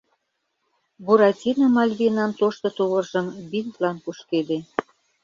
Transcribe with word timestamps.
Буратино 1.05 1.67
Мальвинан 1.75 2.31
тошто 2.39 2.67
тувыржым 2.75 3.27
бинтлан 3.49 3.97
кушкеде. 4.03 4.57